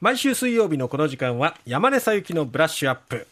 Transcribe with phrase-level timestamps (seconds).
[0.00, 3.26] 毎週水曜日のこの時間は山根さゆきのブラッシュアップ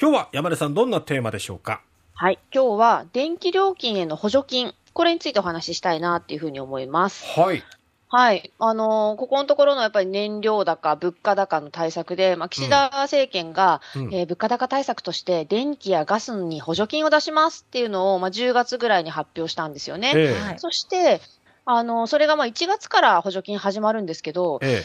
[0.00, 1.80] 今日は山根さんどんなテーマでしょうか？
[2.14, 2.38] はい。
[2.54, 7.24] 今日は電気料金への補助金、これについてお話ししたいなっていうふうに思います。
[7.38, 7.62] はい
[8.08, 8.50] はい。
[8.58, 20.12] あのーここのところのやっぱり燃料高、物価高の対策で、まあ、岸田政権が、うんえー物価高対策として電気やガスに補助金を出しますっていうのを、まあ、10月ぐらいに発表したんですよね。
[20.14, 21.20] ええはいそして、
[21.66, 24.82] あのーそれがまあ1月から補助金始まるんですけど、え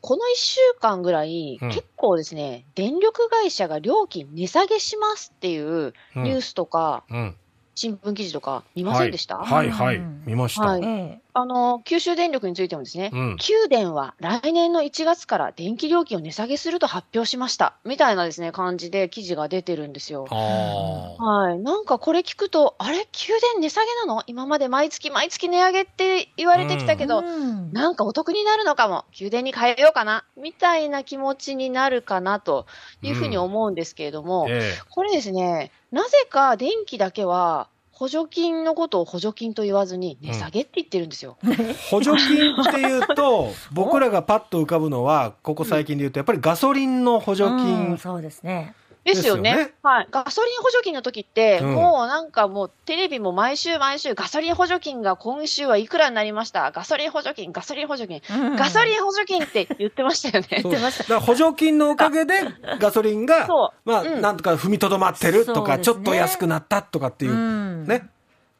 [0.00, 1.68] この1週間ぐらい、うん。
[1.70, 7.36] 結構ですね、電力会社が料金値下げしますっていうえニュースとか、うん。
[7.74, 9.70] 新聞記事とか見ませんでした、はい。
[9.70, 10.24] はい、うん。
[10.26, 10.84] 見ました、はい。
[10.84, 17.74] えあの、九州電力についてもですね、うん九電は来年の1月から電気料金を値下げすると発表しました。
[17.84, 20.26] みたいなですね、感じで記事が出てるんですよ。
[20.26, 21.58] はい。
[21.58, 23.08] なんかこれ聞くと、あれ？
[23.12, 24.22] 給電値下げなの？
[24.26, 29.06] 今まで毎月毎月値上げって言われてきたけえど、うんなんかお得になるのかも？
[29.12, 30.24] 給電に変えようかな？
[30.36, 32.66] みたいな気持ちになるかなと
[33.00, 37.68] いうふうに思うんですけれども、えこれですね、なぜか電気だけは
[38.02, 41.36] 補助金のことを補助金と言わずに値下げって言ってるんですよ。
[41.44, 48.74] え補助金っていうと 僕らがパッと浮かぶのはここ最近で言うとやっぱりガソリンの補助うん金そうですね。
[49.04, 49.50] ですよね。
[49.50, 50.08] ですよねはい。
[50.10, 56.70] ガソリン補助金の時って、うんもうなんかもうテレビも毎週毎週ガソリン補助金が今週はいくらになりました？
[56.70, 58.22] ガソリン補助金、ガソリン補助金、
[58.56, 60.62] ガソリンン補助金って言ってましたよね。
[60.62, 62.34] 言ってましただから補助金のおかげで
[62.78, 68.08] ガソリンがそまあ、うんなんとか踏みとどまってるとか、ねちょっと安くなったとかっていう、ね。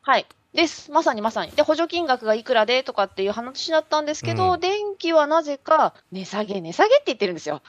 [0.03, 0.27] はい。
[0.55, 0.91] です。
[0.91, 1.53] まさにまさに。
[1.53, 7.63] で、補助金額がいくらでとかっていう話だったんですけど、うん電気はなぜか値下げ、値下げって言ってるんですよ。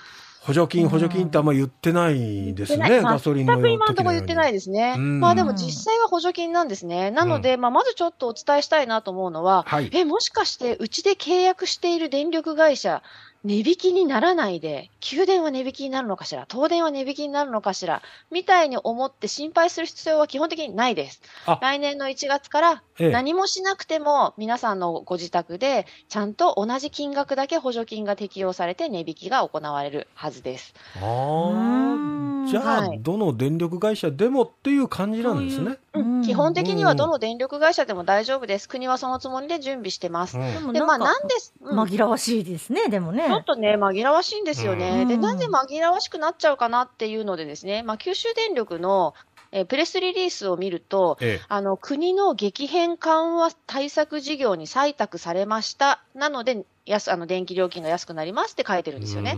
[0.45, 4.95] 補助金、補助金ってあんま言ってないですね、ガソリンの全く今のところ言ってないでですね。
[4.97, 7.11] うんまあでも実際は補助金なんですね。
[7.11, 9.89] なので、まあまずちょっとお伝えしたいなと思うのは、はい。
[9.93, 13.01] え、もしかしてうちで契約している電力会社、
[13.43, 21.21] 値引きにならないで、給電は値引きになるのかしら、東電は値引きになるのかしら、みたいに思って心配する必要は基本的にないです。
[21.45, 21.59] あ。
[21.61, 23.11] 来年の1月からええ。
[23.11, 30.73] 何もしなくても、皆さんのご自宅で、ちゃんと同じ金額だけ補助金が適用されて値引きが行われるはずです。
[30.95, 32.99] ああ、じゃあ、はい。
[33.01, 35.79] どの電力会社でもっていう感じなんですね。
[35.93, 38.67] うん基本的にはどの電力会社でも大丈夫です。
[38.67, 40.37] 国はそのつもりで準備してます。
[40.37, 43.27] うんで、まあなんです、うん紛らわしいですね、でもね。
[43.27, 45.05] ちょっとね、紛らわしいんですよね。
[45.05, 49.13] で、うんなぜ紛らわしくなっちゃうかなっていうのでですね、まあ、九州電力の、
[49.51, 56.01] えープレスリリースを見ると、えあの、国の激変緩和対策事業に採択されました。
[56.15, 59.37] なので、安、あの、電気料金が安くなりますって書いてるんですよね。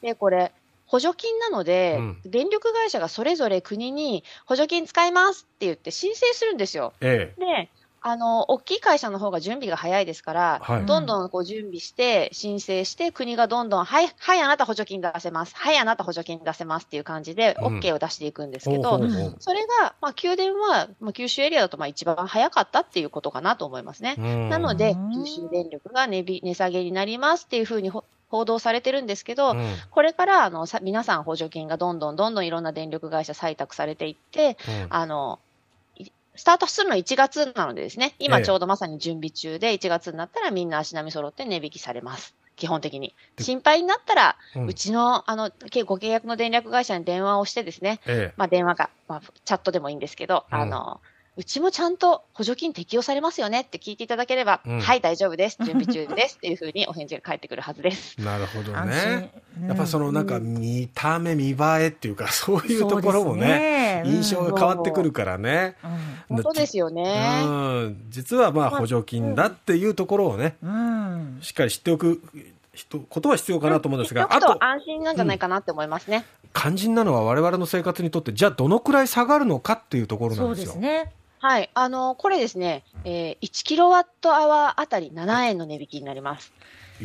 [0.00, 0.52] で、これ、
[0.88, 6.92] 補助金なので、うん電力会社がそれぞれ国に補助金使いますって言って申請するんですよ。
[7.00, 15.54] ええで、あの、大きい会社の方が準備が早いですから、はいどんどんこう準備して、申請して、国がどんどん、はい、はい、あなた補助金出せます。
[15.56, 24.14] はい、あなた補助金出せますっていう感じで、うん OK を出していくんですけど、ほうほうそれが、まあ、宮殿は、まあ、九州エリアだと、まあ、一番早かったっていうことかなと思いますね。
[24.18, 29.74] うんなのでうん、九州電力が値び値下げになりますっていうふうにほ報道されてるんですけど、うん。
[29.90, 34.86] これから、あの、さ皆さん補助金がどんどんどんどんいろんな電力会社採択されていって、うん。
[34.90, 35.38] あの、
[35.96, 36.06] い
[36.36, 38.24] スタートするのは1月なのでですね、ええ。
[38.26, 42.34] 今ちょうどまさに準備中で、1月になったらみんな足並み揃って値引きされます。
[42.56, 43.14] 基本的に。
[43.36, 44.66] で心配になったら、うん。
[44.66, 48.34] うちの、あの、けご契約の電力会社に電話をしてですね、ええ。
[48.36, 50.58] まあ電話か、まあチャットでもいいんですけど、うん。
[50.60, 51.00] あの、
[51.38, 55.58] うちもちゃんと補助金適用されますよねって聞いていただければ、うんはい、大丈夫です。
[55.64, 56.34] 準備中です。
[56.34, 58.20] っていうふうにお返事が返ってくるはずです。
[58.20, 59.30] なるほど安ね。
[59.54, 65.76] 心やっぱそのなんかう見た目見栄えっていうかそういうところもねそうですね印象が変わってくるからね。
[65.84, 67.42] うん本当ですよね。
[67.44, 71.38] うん実はまあ補助金だっていうところをねうん。
[71.40, 72.20] しっかり知っておく
[72.72, 76.24] 人ことは必要かなと思うんですが、ちょっとあと安心なんじゃないかなって思いますね。
[76.52, 80.66] 肝心なのは我々の生活にとってじゃあどのくらい下がるのかっていうところなそうんでよ。
[80.66, 81.12] ですすね。
[81.40, 81.70] はい。
[81.74, 86.52] あの、これですね、えー、1キロワットアワーあたり7円の値引きになります。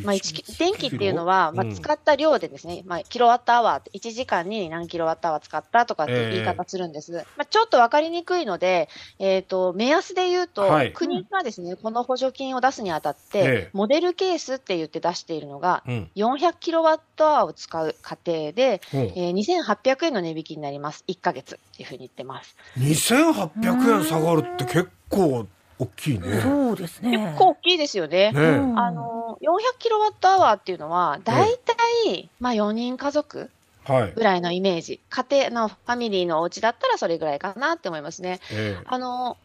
[0.02, 0.16] まあ、
[0.58, 7.12] 電気っていうのは、まあ、使った量でですね、まあ、キロワットアワーって、1時間に何キロワットアワー使ったとかって言い方するんです。
[7.12, 8.88] まあ、ちょっとわかりにくいので、
[9.18, 21.04] えっ、と、目安で言うと、はい国がですね、この補助金を出すにあたって、ええモデルケースって言って出しているのが、うん400キロワットアワーを使う家庭で、うんえー、2800円の値引きになります。
[21.08, 22.56] 1ヶ月っていうふうに言ってます。
[22.78, 25.46] 2800円下がるって結構
[25.78, 26.40] 大きいね。
[26.40, 27.16] そうですね。
[27.16, 28.32] 結構大きいですよね。
[28.32, 31.72] ねうんあの、400キロワットアワーっていうのは、だいた
[32.10, 33.50] い、まあ4人家族
[33.84, 34.12] はい。
[34.14, 35.00] ぐらいのイメージ。
[35.10, 38.40] 家庭のファミリーのお家だったらそれぐらいかなって思いますね。
[38.50, 39.36] ええあの、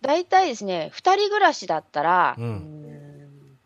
[0.00, 2.84] だいたいですね、二人暮らしだったら、うんうーん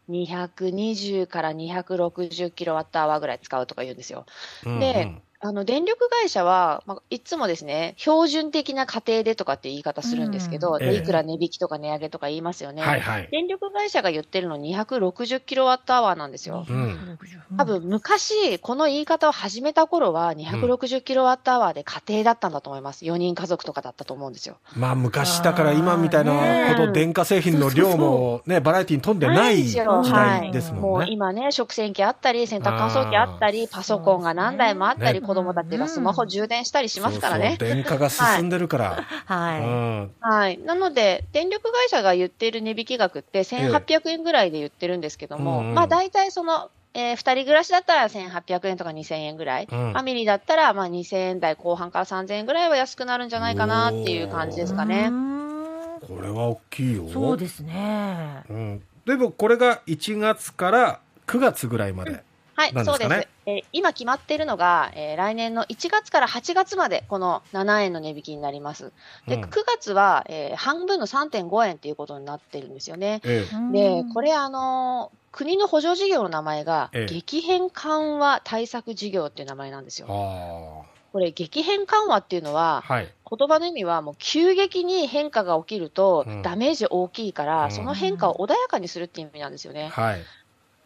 [0.08, 4.26] 220から260キロワットアワーぐらい使うとか言うんですよ。
[4.64, 12.82] うんであの、電力会社は、まあ、いつもですね、標準的な家庭でとかって言い方するんですけど、うんいくら値引きとか値上げとか言いますよね。
[12.82, 13.28] はいはい。
[13.30, 16.66] 電力会社が言ってるの260キロワットアワーなんですよ。
[16.68, 17.18] うん
[17.56, 23.04] 多分昔、この言い方を始めた頃は260キロワットアワーで家庭だったんだと思います。
[23.04, 24.56] 4人家族とかだったと思うんですよ。
[24.76, 26.32] まあ昔だから今みたいな
[26.74, 31.06] ほどね電化製品の量もね、バラエティに富んでない時代ですもうもんね。
[31.10, 37.58] 今ね、食洗機あったり、洗濯乾燥機あったり、パソコンが何台もあったり、ね子供たちがスマホ充電したりしますからね。
[37.60, 39.04] そうそう電化が進んでるから。
[39.26, 39.60] はい。
[39.60, 40.58] うんはい。
[40.58, 55.08] なので、電力会社が言っている値引き額って1800円ぐらいで言ってるんですけども、うんうんまあ大体その、えー、二人暮らしだったら1800円とか2000円ぐらい、うんファミリーだったらまあ2000円台後半から3000円ぐらいは安くなるんじゃないかなっていう感じですかうね。
[55.08, 57.06] んこれは大きいよ。
[57.12, 58.44] そうですね。
[58.48, 58.82] うん。
[59.04, 62.24] でもこれが1月から9月ぐらいまで。
[62.58, 63.28] はい、ねそうです。
[63.46, 68.92] えー今決まっているのが、えー来年の1月から8月までこの7円の値引きになります。
[69.28, 73.20] で、うん9月は、えー半分の3.5円っていうことになってるんですよね。
[73.24, 80.06] えで、これあのー国の補助事業の名前が、ええ激変緩和対策事業っていう名前なんですえ。
[80.06, 80.82] よ。
[80.84, 82.52] あこれ、激変緩和っていうのあ。
[82.54, 83.08] は、はい。
[83.30, 89.88] 言葉の意味はもう急激に変化が起きるとうんダメージ大きいから、うんその変化を穏やかにするっていう意味なんですよね。
[89.92, 90.20] はい。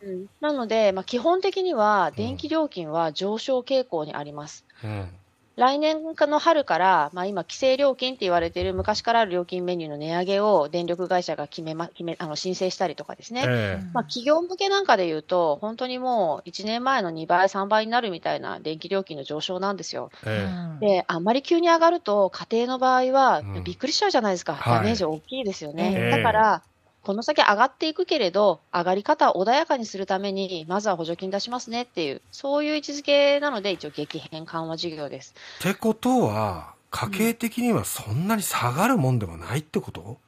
[0.02, 4.66] うんなので、まあ、基本的には電気料金は上昇傾向にあります。
[4.82, 5.22] うん。
[5.56, 13.50] 来年の春から、まあ、今、規制料金って言われている昔からある料金メニューの値上げを電力会社が決めま、決め、あの、申請したりとかですね。
[13.50, 13.92] ええ。
[13.92, 20.12] まあ、企業向けなんかで言うと、本当にもう1年前の2倍、3倍になるみたいな電気料金の上昇なんですよ。
[20.24, 20.62] ええ。
[20.80, 24.64] で、あんまり急に上がると、家庭の場合はうんびっくりしちゃうじゃないですか。
[24.64, 25.98] はいダメージ大きいですよね。
[25.98, 26.64] ええだから、
[27.02, 35.34] この先上がっていくけれど、上がり方を穏やかにするために、まずは補助金出しますねっていう、そういう位置づけなので、一応激変緩和事業です。
[35.58, 40.18] ってことは、家計的にはそんなに下がるもんでもないってこと？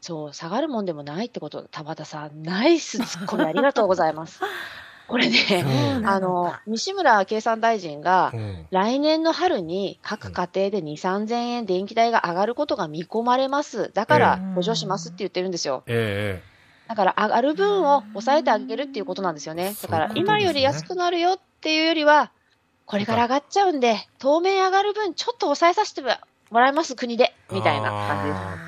[0.00, 4.40] そう、下がるもんでもないってこと、田畑さん、ナイスツッコミありがとうございます。
[5.08, 5.38] これね、
[5.98, 8.66] うんあの、西村経産大臣がう、ん。
[8.70, 13.92] 来年の春に各家庭で2、3000円電気代が上がることが見込まれます。
[13.94, 15.84] だから補助しますって言ってるんですよ。
[15.86, 16.42] え
[16.88, 19.74] だから上がる分を抑えてあげるっていうことなんですよね。
[19.82, 22.30] だから今より安くなるよっていうよりは、
[22.84, 27.34] これから上がっちゃうんで、当面上がる分ちょっと抑えさせてもらいます、国で。
[27.50, 28.65] みたいな感じです。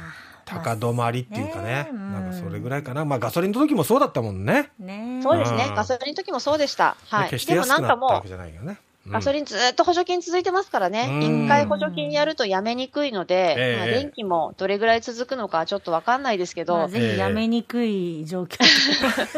[0.48, 1.64] 高止まりっていうかね。
[1.64, 3.04] ねうんなんかそれぐらいかな。
[3.04, 4.70] まあガソリンの時もそうだったもんね。
[4.78, 5.72] ねそうですねう。
[5.72, 6.96] んガソリンの時もそうでした。
[7.08, 7.30] はい。
[7.30, 8.78] 決してでも安くなったわなんかもけじゃないよね。
[9.06, 9.34] う、ガソン。
[9.34, 11.06] リンずっと補助金続いてますからね。
[11.10, 18.64] うん一回補助金やるとやめにくいので、ええまあ、電気もどれぐらい続くのかちょっとわかんないですけど、まあぜひやめにくい状況。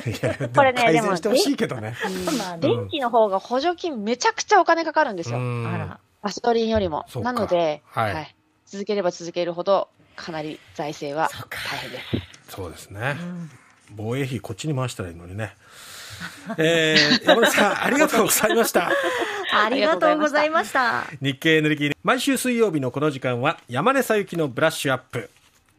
[0.08, 1.96] いやでも これね改善してほしいけどね。
[2.38, 5.38] まあね電気の方が補助金めちゃくちゃお金かかるんですよ。
[5.38, 6.00] うんあら。
[6.22, 7.06] ガソリンよりも。
[7.22, 8.36] なので、はい
[8.70, 9.88] 続ければ続けるほど、
[10.20, 11.98] かなり財政は大変で
[12.48, 12.54] す。
[12.54, 13.24] そうですねう。
[13.24, 13.50] ん
[13.96, 15.54] 防衛費こっちに回したらいいのにね。
[16.58, 18.90] えー、山根さん、 ありがとうございました。
[19.52, 21.04] ありがとうございました。
[21.20, 21.96] 日経塗り切り。
[22.04, 25.30] 毎週水曜日のこの時間は、山根さゆきのブラッシュアップ。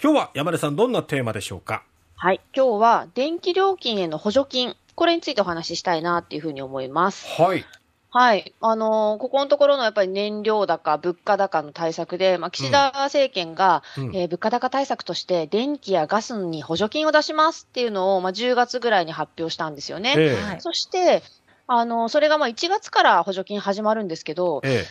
[0.03, 1.83] 今日は山根さん、どんなテーマでしょうか？
[2.15, 2.41] はい。
[2.55, 7.27] 今日は電気料金への補助金、これについてお話ししたいなっていうふうに思います。
[7.41, 7.63] はい。
[8.13, 8.53] はい。
[8.59, 14.15] あのーここのところのやっぱり燃料高、物価高の対策で、まあ、岸田政権が、うん。
[14.15, 20.13] えー物価高対策として電気やガスに補助金を出しますっていうのを、まあ、10月ぐらいに発表したんですよね。
[20.17, 20.41] ええ。
[20.41, 20.61] はい。
[20.61, 21.23] そして、
[21.67, 24.85] あの、それがまあ1月から補助金始まるんですけど、え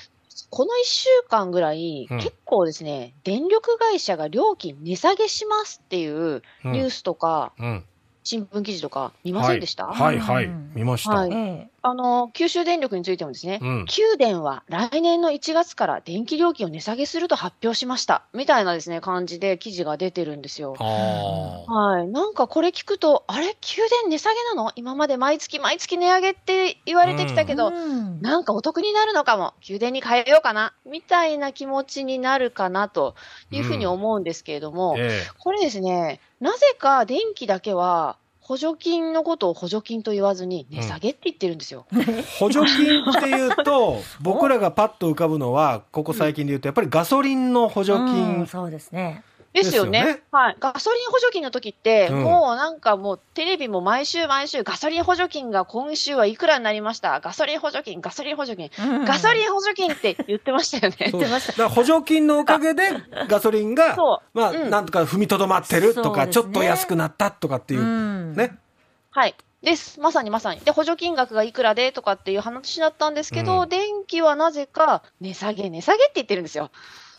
[0.48, 2.18] この1週間ぐらい、うん。
[2.18, 7.84] 結構ですね、電力会社が料金値下げしますっていうえニュースとか、うん。
[8.22, 10.72] 新聞記事とか見ませんでした、はい、はい、うん。
[10.74, 11.10] 見ました。
[11.10, 11.32] はい。
[11.32, 13.86] えあの、九州電力についてもですね、うん。
[13.86, 18.24] 九電は来年の1月から電気料金を値下げすると発表しました。
[18.34, 20.74] みたいなですね、感じで記事が出てるんですよ。
[20.74, 22.08] はい。
[22.08, 23.56] なんかこれ聞くと、あれ？
[23.60, 24.72] 九電値下げなの？
[24.76, 29.54] 今まで毎月毎月値上げって言われてきたえけど、うんなんかお得になるのかも？
[29.66, 30.74] 宮殿に変えようかな？
[30.84, 33.14] みたいな気持ちになるかなと
[33.50, 38.18] いうふうに思うんですけれども、えこれですね、なぜか電気だけは
[38.50, 41.86] 補助金のことを補助金と言わずに値下げって言ってるんですよ。
[41.92, 48.46] え 補助金っていうと、 僕らがパッと浮かぶのは、ここ最近で言うと、やっぱりガソリンの補助うん金。
[48.48, 49.22] そうですね。
[49.52, 49.98] ですよね。
[49.98, 50.56] よねはい。
[50.60, 57.18] ガソリン補助金の時って、うんもうなんかもうテレビも毎週毎週ガソリン補助金が今週はいくらになりました？
[57.20, 58.70] ガソリン補助金、ガソリン補助金。
[59.04, 61.10] ガソリンン補助金って言ってましたよね。
[61.10, 62.82] そうだから補助金のおかげで
[63.28, 68.56] ガソリンが、そまあ、うんなんとか踏みとどまってるとか、ねちょっと安くなったとかっていう、うんね。
[69.10, 69.34] はい。
[69.62, 70.00] です。
[70.00, 70.60] まさにまさに。
[70.60, 76.70] で、補助金額がいくらでとかっていう話だったんですけど、うん電気はなぜか値下げ、値下げって言ってるんですよ。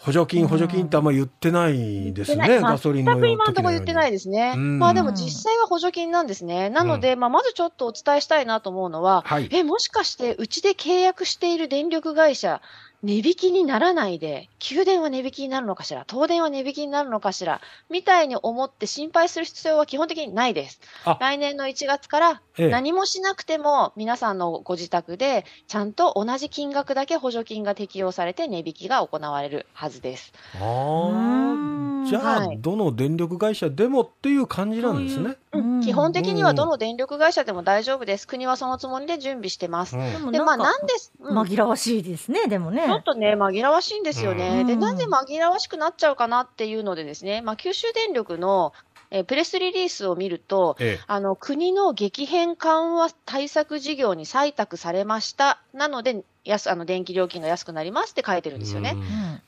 [0.04, 4.54] 補助金、補助金ってあんま言ってないですね、ガソリンの全く今のところ言ってないでですね。
[4.56, 6.70] うんまあでも実際は補助金なんですね。
[6.70, 9.50] なので、まあまずちょっとお伝えしたいなと思うのは、はい。
[9.52, 12.62] え、もしかしてうちで契約している電力会社、
[13.04, 20.80] 値引きにならないで、給電は値引きになるのかしら、東電は値引きになるのかしら、みたいに思って心配する必要は基本的にないです。
[21.06, 21.18] あ。
[21.20, 22.70] 来年の1月からええ。
[22.70, 30.32] 何もしなくても、皆さんのご自宅で、ちゃんと同じ金額だけ補助金が適用されて値引きが行われるはずです。
[30.56, 32.58] ああ、じゃあ、はい。
[32.60, 35.38] どの電力会社でもっていう感じなんですね。
[35.54, 38.28] うん基本的にはどの電力会社でも大丈夫です。
[38.28, 39.98] 国はそのつもりで準備してます。
[39.98, 42.86] うんでまあなんです、うん紛らわしいですね、でもね。
[42.86, 44.64] ちょっとね、紛らわしいんですよね。
[44.64, 48.74] で、うんなぜ紛らわしくなっちゃうかなっていうのでですね、まあ、九州電力の、
[49.10, 55.60] えープレスリリースを見ると、えあの、国の激変緩和対策事業に採択されました。
[55.74, 58.96] なので、安、あの、電気料金が安くなりますって書いてるんですよね。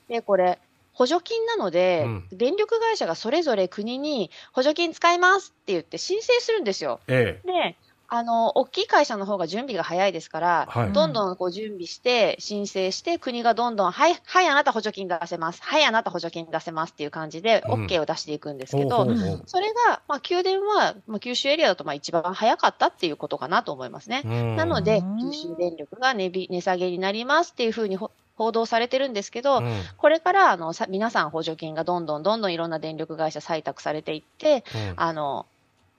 [0.08, 0.58] で、これ、
[0.94, 7.00] 補助金なので、うん電力会社がそれぞれ国に補助金使いますって言って申請するんですよ。
[7.06, 7.76] ええで、
[8.08, 15.62] あの、大きい会社の方が準備が早いですから、はいどんどんこう準備して、申請して、国がどんどん、はい、はい、あなた補助金出せます。
[15.62, 24.22] はい、あなた補助金出せますっていう感じで、うん OK を出していくんですけど、ほうほうそれが、まあ、宮殿は、まあ、九州エリアだと、まあ、一番早かったっていうことかなと思いますね。
[24.24, 29.82] うんなのでうん、九州電力が値び値下げになりますっていうふうにほ報道されてるんですけど、うん。
[29.96, 34.94] これから、あの、さ皆さん補助金がどんどんどんどんいろんな電力会社採択されていって、うん。
[34.96, 35.46] あの、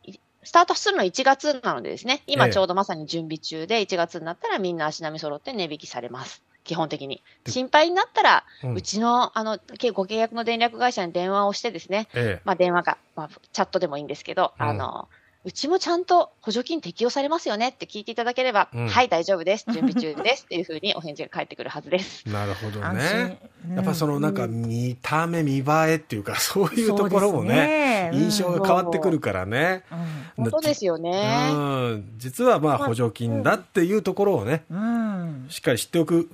[0.04, 0.14] い
[0.44, 2.34] スタートするのは1月なのでですね、ええ。
[2.34, 6.44] 今ちょうどまさに準備中で、1月になったらみんな足並み揃って値引きされます。
[6.66, 7.22] 基本的に。
[7.44, 8.74] で心配になったら、うん。
[8.74, 12.42] うちの、あの、けご契約の電力会社に電話をしてですね、ええ。
[12.44, 14.68] まあ電話か、まあチャットでもいいんですけど、うん。
[14.68, 15.08] あの、
[15.46, 19.66] うちもちゃんと補助金適用されますよねって聞いていただければ、うんはい、大丈夫です。
[19.72, 20.46] 準備中です。
[20.46, 22.26] っていうふうにお返事が返ってくるはずです。
[22.30, 23.38] なるほど安ね。
[23.62, 29.84] 心やっぱそのなんかうん見た目見栄えっていうか、 そういうところもね、そうです印象が変わってくるからね。
[29.92, 29.96] う
[30.42, 31.52] ん本当ですよね。
[31.54, 35.46] うん、実はまあ補助金だっていうところをね、うん。
[35.50, 36.30] しっかり知っておく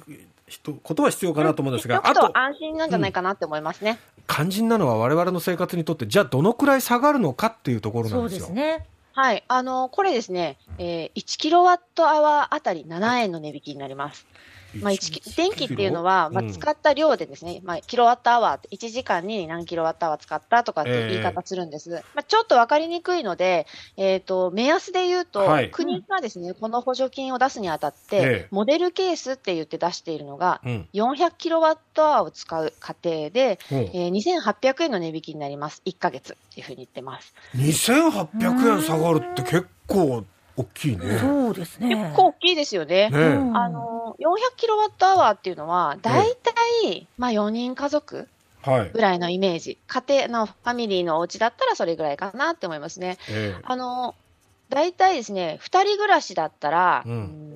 [0.48, 4.00] 人ことは必要かなと思うんですが、あとと安心なんじゃないかなって思いますね。
[4.28, 8.40] 肝心なのは我々の生活にとって、じゃあどのくらい下がるのかっていうところなそうんでよ。
[8.40, 8.86] ですすね。
[9.22, 9.44] はい。
[9.48, 14.26] あの、これですね、えー、1キロワットアワーあたり7円の値引きになります。
[14.80, 14.94] まあ、
[15.36, 21.90] 電気っていうのは、まあ、うん使った量でですね、まあ、キロワットアワーって、1時間に何キロワットアワー使ったとかっていう言い方するんです。
[21.90, 30.88] まあ、ちょっとわかりにくいので、えっ、と、目安で言うと、はい国がですね、この補助金を出すにあたって、ええモデルケースって言って出しているのが、うん。
[30.94, 35.82] 400キロワットアワーを使う家庭で、うんえー、2800円の値引きになります。
[35.86, 37.34] 1ヶ月っていうふうに言ってます。
[37.56, 40.26] 2800円下がるって結構
[40.58, 41.18] 大きいね。
[41.20, 41.96] そうですね。
[41.96, 43.10] 結構大きいですよね。
[43.10, 43.18] ね
[43.54, 46.52] あの、400キロワットアワーっていうのは、だいた
[46.88, 48.28] い、まあ4人家族
[48.62, 48.92] はい。
[48.92, 49.78] ぐらいのイメージ。
[49.88, 53.18] 家庭のファミリーのお家だったらそれぐらいかなって思いますね。
[53.30, 54.16] ええあの、
[54.70, 57.52] だいたいですね、二人暮らしだったら、うんうーん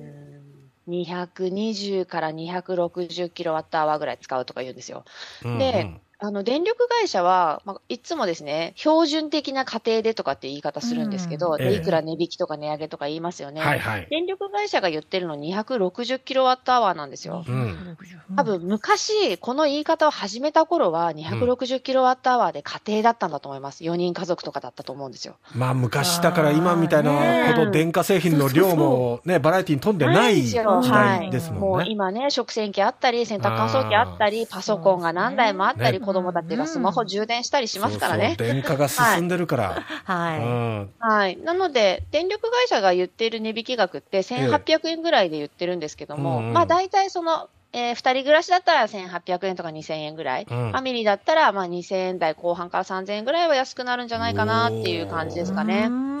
[0.88, 5.04] 220から260キロワットアワーぐらい使うとか言うんですよ。
[5.44, 13.60] うんでうんあの、電力会社は、まあ、いつもですね、標準的な家庭でとかって言い方するんですけど、うんええでいくら値引きとか値上げとか言いますよね。
[13.60, 14.06] はいはい。
[14.10, 17.44] 電力会社が言ってるの260キロワットアワーなんですよ。
[17.46, 17.96] うん
[18.36, 23.84] 多分昔、この言い方を始めた頃は260キロワットアワーで家庭だったんだと思います。
[23.84, 25.36] 4人家族とかだったと思うんですよ。
[25.54, 31.84] まあ昔だから今みたいなほど電化製品の量もね、バラエティに富んでない時代ですももね。
[31.84, 38.36] うん今ね、食洗機あったり、洗濯乾燥機あったり、パソコンが何台もあったり、ね子供たちがスマホ充電したりしますからね。
[38.38, 39.82] そうそう電化が進んでるから。
[40.04, 40.40] はい。
[40.40, 41.36] うんはい。
[41.36, 55.88] なので、電力会社が言っている値引き額って1800円ぐらいで言ってるんですけども、うんうんまあ大体その、えー、二人暮らしだったら1800円とか2000円ぐらい、うんファミリーだったらまあ2000円台後半から3000円ぐらいは安くなるんじゃないかなっていう感じですかうね。
[55.88, 56.16] ん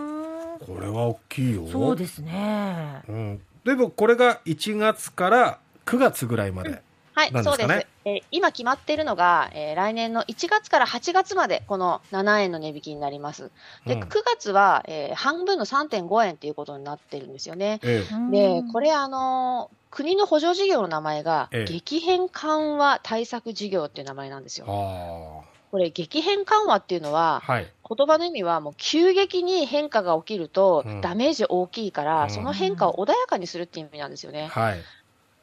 [0.66, 1.66] これは大きいよ。
[1.70, 3.02] そうですね。
[3.08, 3.40] うん。
[3.64, 6.82] でもこれが1月から9月ぐらいまで。
[7.16, 7.86] はい、そうです。
[8.04, 13.50] えー今決まっているのが、えー来年の1月から8月までこの7円の値引きになります。
[13.86, 17.80] で、うん9月は、えー半分の3.5円っていうことになってるんですよね。
[17.82, 24.66] ええで、これあのー国の補助事業の名前が、ええ激変緩和対策事業っていう名前なんですよ。
[24.68, 27.52] あこれ、激変緩和っていうのは、あ。
[27.52, 27.72] はい。
[27.88, 34.48] 言葉の意味はもう急激に変化が起きるとうんダメージ大きいから、うんその変化を穏やかにするっていう意味なんですよね。
[34.48, 34.80] はい。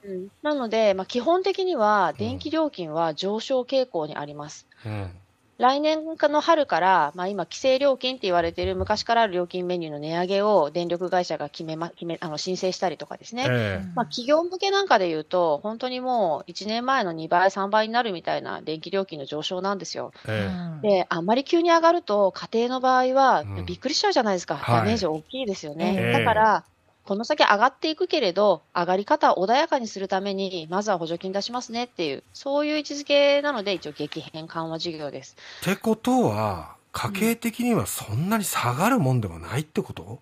[0.03, 0.29] うん。
[0.41, 4.67] なので、まあ、基本的には電気料金は上昇傾向にあります。
[4.83, 5.23] うん。
[5.59, 13.93] 来年の春から、まあ、今、規制料金って言われている昔からある料金メニューの値上げを電力会社が決めま決めあの申請したりとかですね、ええ。
[13.95, 20.13] まあ、企業向けなんかで言うと、本当にもう1年前の2倍、3倍になるみたいな電気料金の上昇なんですよ。
[20.25, 20.63] ええ。
[20.81, 23.65] で、あんまり急に上がると、家庭の場合はうん。
[23.65, 24.71] びっくりしちゃうじゃないですか、はい。
[24.71, 25.95] ダメージ大きいですよね。
[25.95, 26.03] ええ。
[26.11, 26.65] だから、
[27.05, 35.35] この先上がっていくけれど、上がり方を穏やかにするために、まずは補助金出しますねっていう、そういう位置づけなので、一応、激変緩和事業です。
[35.61, 40.19] ってことは、家計的にはそんなに下がるもんでもないってこと、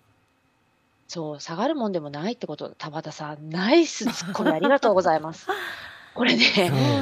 [1.12, 5.46] そう、下がるもんでもないってこと、田畑さん、ナイスツッコミありがとうございます。
[6.14, 6.44] これね、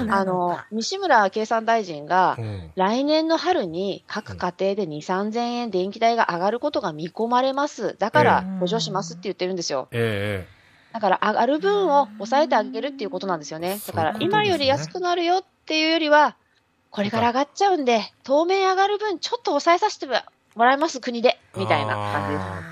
[0.03, 7.97] うんあの、西村経産大臣がう、ん来年の春に各家庭で2、3000円電気代が上がることが見込まれます。
[7.99, 9.89] だから補助しますって言ってるんですよ。
[9.91, 10.47] え
[10.93, 13.81] だから上がる分を抑えてあげるっていうことなんですよね。
[13.87, 16.37] だから今より安くなるよっていうよりは、
[16.91, 21.39] これから上がっちゃうんで、当面上がる分ちょっと抑えさせてもらいます、国で。
[21.57, 22.70] みたいな感じです。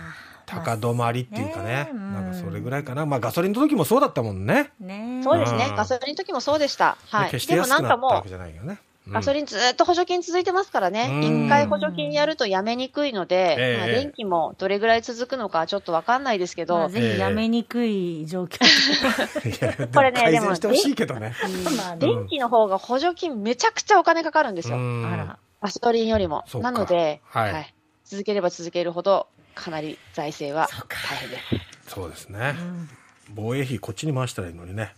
[0.48, 3.06] 高止まりっていうかねね、うんなんかそれぐらいかな。
[3.06, 4.72] まあガソリンの時もそうだったもんね。
[4.80, 5.72] ねそうですねう。
[5.72, 6.96] んガソリンの時もそうでした。
[7.10, 7.30] はい。
[7.30, 8.78] 決してでも安なんかもうくなったわけ、じゃないよね。
[9.10, 11.08] ガソリンずっと補助金続いてますからね。
[11.10, 18.58] うん一回補助金やるとやめにくいので、ええまあ、電気もどれぐらい続くのかちょっとわかんないですけど、まあぜひやめにくい状況。
[19.94, 21.34] これね改善してほしいけどね。
[21.98, 24.76] 電気の方が補助金めちゃくちゃお金かかるんですよ。
[24.76, 25.38] うんあら。
[25.60, 26.44] ガソリンよりも。
[26.54, 27.74] なので、はい
[28.04, 29.28] 続ければ続けるほど、
[29.58, 31.36] かなり財政は大変で
[31.86, 31.94] す。
[31.94, 32.62] そうですねう。
[32.62, 32.88] ん
[33.34, 34.94] 防衛費こっちに回したらいいのにね。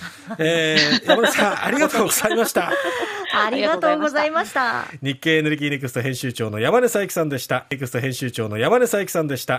[0.38, 2.72] えー、山根さん、ありがとうございました。
[3.32, 4.86] ありがとうございました。
[5.02, 7.66] 日経エネルギーネクスト編集長の山根佐伯さんでした。
[7.70, 9.58] ネクスト編集長の山根佐伯さんでした。